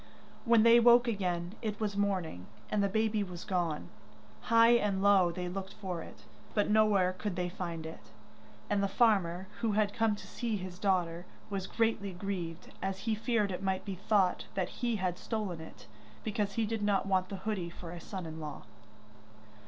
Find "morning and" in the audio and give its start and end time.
1.95-2.81